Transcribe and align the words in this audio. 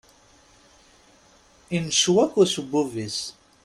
Incew 1.75 2.15
akk 2.23 2.33
ucebbub-is. 2.41 3.19